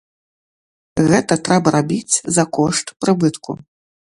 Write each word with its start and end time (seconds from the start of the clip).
Гэта 1.11 1.37
трэба 1.47 1.67
рабіць 1.77 2.15
за 2.39 2.43
кошт 2.59 2.87
прыбытку. 3.07 3.51